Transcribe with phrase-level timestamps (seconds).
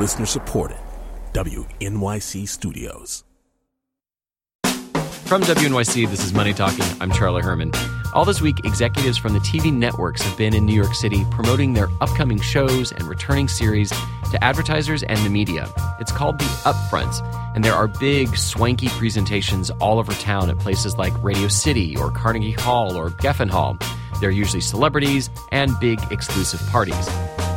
[0.00, 0.78] Listener supported.
[1.34, 3.22] WNYC Studios.
[5.26, 6.86] From WNYC, this is Money Talking.
[7.02, 7.70] I'm Charlie Herman.
[8.14, 11.74] All this week, executives from the TV networks have been in New York City promoting
[11.74, 13.90] their upcoming shows and returning series
[14.30, 15.68] to advertisers and the media.
[16.00, 17.20] It's called the Upfronts,
[17.54, 22.10] and there are big, swanky presentations all over town at places like Radio City or
[22.10, 23.76] Carnegie Hall or Geffen Hall.
[24.18, 27.06] They're usually celebrities and big exclusive parties.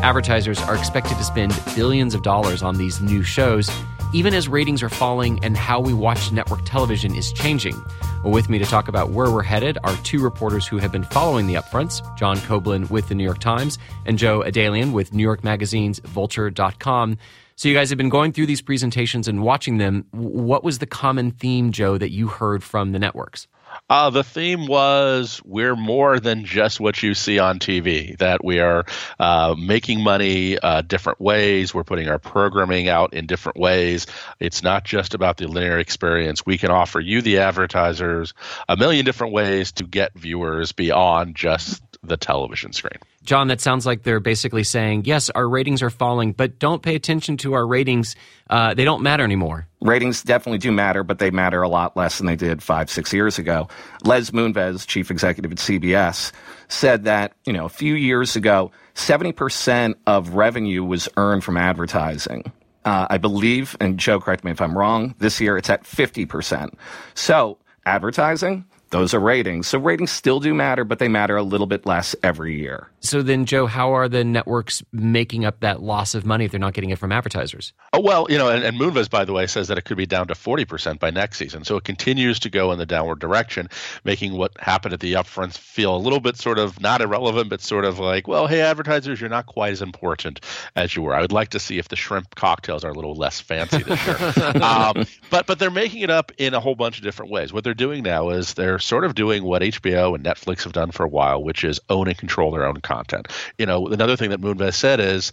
[0.03, 3.71] Advertisers are expected to spend billions of dollars on these new shows,
[4.11, 7.81] even as ratings are falling and how we watch network television is changing.
[8.25, 11.47] With me to talk about where we're headed are two reporters who have been following
[11.47, 15.41] the upfronts John Koblin with the New York Times and Joe Adalian with New York
[15.41, 17.17] Magazine's Vulture.com.
[17.55, 20.05] So, you guys have been going through these presentations and watching them.
[20.11, 23.47] What was the common theme, Joe, that you heard from the networks?
[23.89, 28.59] Uh, the theme was we're more than just what you see on TV, that we
[28.59, 28.85] are
[29.19, 31.73] uh, making money uh, different ways.
[31.73, 34.07] We're putting our programming out in different ways.
[34.39, 36.45] It's not just about the linear experience.
[36.45, 38.33] We can offer you, the advertisers,
[38.67, 42.99] a million different ways to get viewers beyond just the television screen.
[43.23, 46.95] John, that sounds like they're basically saying, yes, our ratings are falling, but don't pay
[46.95, 48.15] attention to our ratings.
[48.49, 49.67] Uh, they don't matter anymore.
[49.81, 53.13] Ratings definitely do matter, but they matter a lot less than they did five, six
[53.13, 53.69] years ago.
[54.03, 56.31] Les Moonves, chief executive at CBS,
[56.67, 62.51] said that, you know, a few years ago, 70% of revenue was earned from advertising.
[62.85, 66.73] Uh, I believe, and Joe, correct me if I'm wrong, this year it's at 50%.
[67.13, 69.67] So advertising, those are ratings.
[69.67, 72.89] So ratings still do matter, but they matter a little bit less every year.
[72.99, 76.59] So then, Joe, how are the networks making up that loss of money if they're
[76.59, 77.73] not getting it from advertisers?
[77.91, 80.05] Oh, well, you know, and, and Moonves, by the way, says that it could be
[80.05, 81.63] down to 40% by next season.
[81.63, 83.67] So it continues to go in the downward direction,
[84.03, 87.61] making what happened at the upfronts feel a little bit sort of not irrelevant, but
[87.61, 90.39] sort of like, well, hey, advertisers, you're not quite as important
[90.75, 91.15] as you were.
[91.15, 94.05] I would like to see if the shrimp cocktails are a little less fancy this
[94.05, 94.17] year.
[94.63, 97.51] um, but, but they're making it up in a whole bunch of different ways.
[97.51, 100.91] What they're doing now is they're sort of doing what HBO and Netflix have done
[100.91, 103.27] for a while, which is own and control their own content.
[103.57, 105.31] You know, another thing that Moonves said is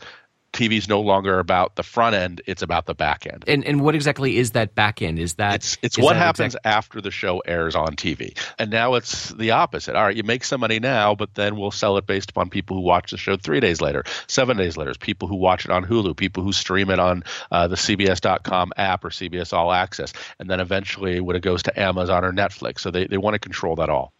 [0.52, 3.44] TV is no longer about the front end; it's about the back end.
[3.46, 5.18] And and what exactly is that back end?
[5.18, 8.36] Is that it's it's what happens exact- after the show airs on TV.
[8.58, 9.94] And now it's the opposite.
[9.96, 12.76] All right, you make some money now, but then we'll sell it based upon people
[12.76, 15.84] who watch the show three days later, seven days later, people who watch it on
[15.84, 20.50] Hulu, people who stream it on uh, the CBS.com app or CBS All Access, and
[20.50, 22.80] then eventually when it goes to Amazon or Netflix.
[22.80, 24.12] So they they want to control that all.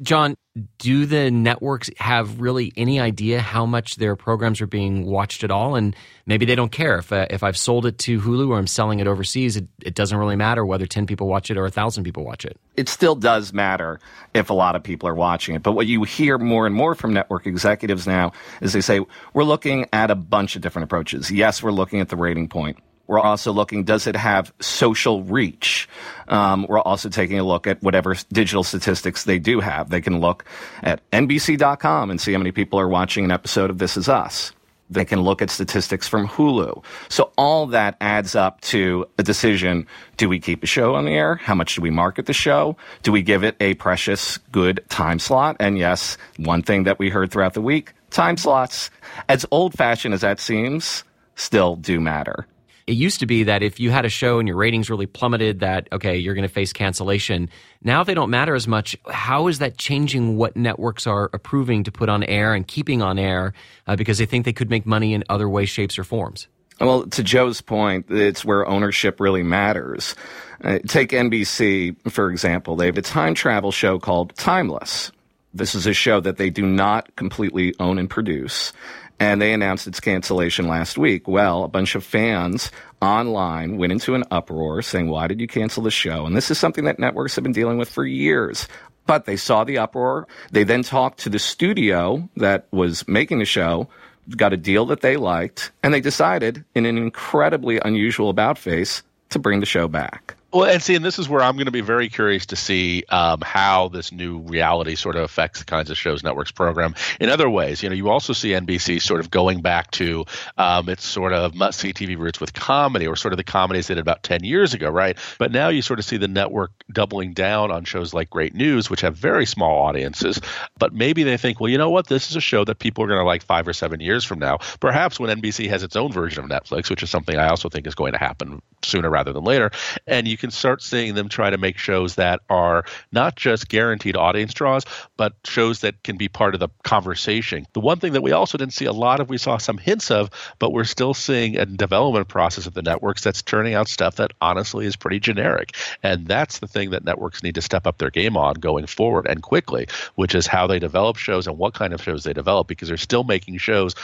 [0.00, 0.36] John,
[0.78, 5.50] do the networks have really any idea how much their programs are being watched at
[5.50, 5.74] all?
[5.74, 5.94] And
[6.24, 9.00] maybe they don't care if uh, if I've sold it to Hulu or I'm selling
[9.00, 9.56] it overseas.
[9.56, 12.56] It, it doesn't really matter whether ten people watch it or thousand people watch it.
[12.76, 13.98] It still does matter
[14.34, 15.64] if a lot of people are watching it.
[15.64, 19.00] But what you hear more and more from network executives now is they say,
[19.34, 21.30] we're looking at a bunch of different approaches.
[21.30, 22.78] Yes, we're looking at the rating point.
[23.08, 25.88] We're also looking, does it have social reach?
[26.28, 29.88] Um, we're also taking a look at whatever digital statistics they do have.
[29.88, 30.44] They can look
[30.82, 34.52] at NBC.com and see how many people are watching an episode of This Is Us.
[34.90, 36.84] They can look at statistics from Hulu.
[37.08, 39.86] So all that adds up to a decision.
[40.18, 41.36] Do we keep a show on the air?
[41.36, 42.76] How much do we market the show?
[43.02, 45.56] Do we give it a precious good time slot?
[45.60, 48.90] And yes, one thing that we heard throughout the week, time slots,
[49.30, 51.04] as old fashioned as that seems,
[51.36, 52.46] still do matter
[52.88, 55.60] it used to be that if you had a show and your ratings really plummeted
[55.60, 57.48] that okay you're going to face cancellation
[57.82, 61.92] now they don't matter as much how is that changing what networks are approving to
[61.92, 63.52] put on air and keeping on air
[63.86, 66.48] uh, because they think they could make money in other ways shapes or forms
[66.80, 70.14] well, to Joe's point, it's where ownership really matters.
[70.62, 72.76] Uh, take NBC, for example.
[72.76, 75.10] They have a time travel show called Timeless.
[75.52, 78.72] This is a show that they do not completely own and produce
[79.20, 81.26] and they announced its cancellation last week.
[81.26, 82.70] Well, a bunch of fans
[83.02, 86.26] online went into an uproar saying, Why did you cancel the show?
[86.26, 88.68] And this is something that networks have been dealing with for years.
[89.06, 90.28] But they saw the uproar.
[90.50, 93.88] They then talked to the studio that was making the show,
[94.36, 99.02] got a deal that they liked, and they decided, in an incredibly unusual about face,
[99.30, 100.37] to bring the show back.
[100.50, 103.04] Well, and see, and this is where I'm going to be very curious to see
[103.10, 107.28] um, how this new reality sort of affects the kinds of shows networks program in
[107.28, 107.82] other ways.
[107.82, 110.24] You know, you also see NBC sort of going back to
[110.56, 113.88] um, its sort of must see TV roots with comedy, or sort of the comedies
[113.88, 115.18] they did about 10 years ago, right?
[115.38, 118.88] But now you sort of see the network doubling down on shows like Great News,
[118.88, 120.40] which have very small audiences.
[120.78, 122.06] But maybe they think, well, you know what?
[122.06, 124.38] This is a show that people are going to like five or seven years from
[124.38, 124.60] now.
[124.80, 127.86] Perhaps when NBC has its own version of Netflix, which is something I also think
[127.86, 129.70] is going to happen sooner rather than later.
[130.06, 134.16] And you can start seeing them try to make shows that are not just guaranteed
[134.16, 134.84] audience draws,
[135.16, 137.66] but shows that can be part of the conversation.
[137.72, 140.10] The one thing that we also didn't see a lot of, we saw some hints
[140.10, 144.16] of, but we're still seeing a development process of the networks that's turning out stuff
[144.16, 145.76] that honestly is pretty generic.
[146.02, 149.26] And that's the thing that networks need to step up their game on going forward
[149.28, 152.68] and quickly, which is how they develop shows and what kind of shows they develop
[152.68, 153.94] because they're still making shows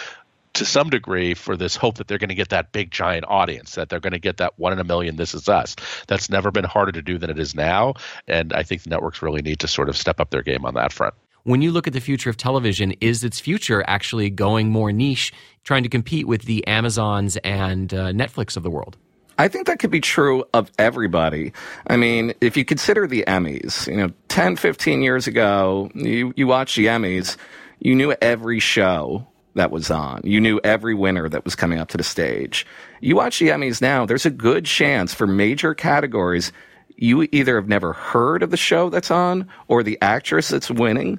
[0.54, 3.74] to some degree for this hope that they're going to get that big giant audience
[3.74, 5.76] that they're going to get that one in a million this is us.
[6.08, 7.94] That's never been harder to do than it is now
[8.26, 10.74] and i think the networks really need to sort of step up their game on
[10.74, 11.14] that front.
[11.44, 15.32] When you look at the future of television is its future actually going more niche
[15.62, 18.96] trying to compete with the amazons and uh, netflix of the world?
[19.36, 21.52] I think that could be true of everybody.
[21.86, 26.46] I mean, if you consider the Emmys, you know, 10, 15 years ago, you, you
[26.46, 27.36] watched the Emmys,
[27.80, 30.20] you knew every show that was on.
[30.24, 32.66] You knew every winner that was coming up to the stage.
[33.00, 36.52] You watch the Emmys now, there's a good chance for major categories
[36.96, 41.18] you either have never heard of the show that's on or the actress that's winning.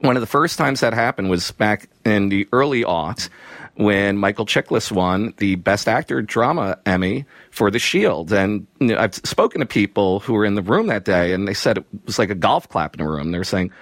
[0.00, 3.30] One of the first times that happened was back in the early aughts
[3.76, 8.32] when Michael Chiklis won the Best Actor Drama Emmy for The Shield.
[8.32, 11.48] And you know, I've spoken to people who were in the room that day, and
[11.48, 13.32] they said it was like a golf clap in the room.
[13.32, 13.72] They were saying,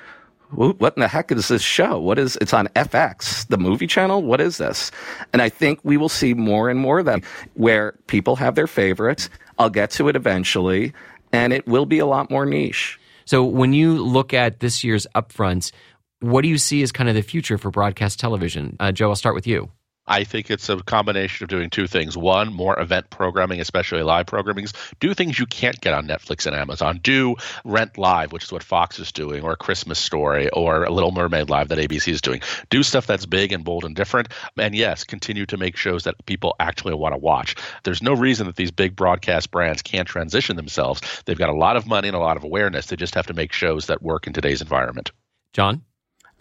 [0.55, 1.99] what in the heck is this show?
[1.99, 4.23] What is it's on FX, the movie channel?
[4.23, 4.91] What is this?
[5.33, 8.67] And I think we will see more and more of that where people have their
[8.67, 9.31] favorites.
[9.59, 10.93] I'll get to it eventually,
[11.33, 12.99] and it will be a lot more niche.
[13.25, 15.73] So when you look at this year's upfronts,
[16.21, 18.77] what do you see as kind of the future for broadcast television?
[18.79, 19.71] Uh, Joe, I'll start with you.
[20.07, 22.17] I think it's a combination of doing two things.
[22.17, 24.75] One, more event programming, especially live programmings.
[24.99, 26.99] Do things you can't get on Netflix and Amazon.
[27.03, 31.13] Do Rent Live, which is what Fox is doing, or Christmas Story, or a Little
[31.13, 32.41] Mermaid Live that ABC is doing.
[32.69, 34.29] Do stuff that's big and bold and different.
[34.59, 37.55] And yes, continue to make shows that people actually want to watch.
[37.85, 41.01] There's no reason that these big broadcast brands can't transition themselves.
[41.27, 42.87] They've got a lot of money and a lot of awareness.
[42.87, 45.13] They just have to make shows that work in today's environment.
[45.53, 45.83] John?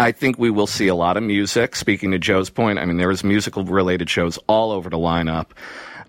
[0.01, 1.75] I think we will see a lot of music.
[1.75, 5.47] Speaking to Joe's point, I mean, there was musical related shows all over the lineup.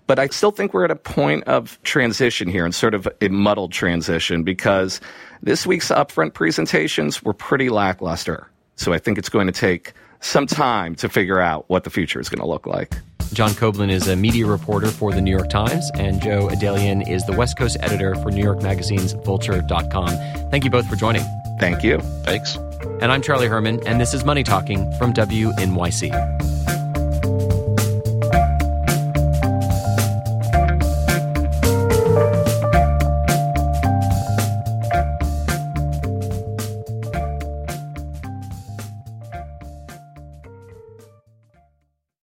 [0.07, 3.29] But I still think we're at a point of transition here and sort of a
[3.29, 4.99] muddled transition because
[5.43, 8.49] this week's upfront presentations were pretty lackluster.
[8.75, 12.19] So I think it's going to take some time to figure out what the future
[12.19, 12.95] is going to look like.
[13.31, 17.25] John Koblin is a media reporter for the New York Times, and Joe Adalian is
[17.25, 20.09] the West Coast editor for New York Magazine's Vulture.com.
[20.51, 21.23] Thank you both for joining.
[21.59, 21.99] Thank you.
[22.25, 22.57] Thanks.
[23.01, 26.52] And I'm Charlie Herman, and this is Money Talking from WNYC.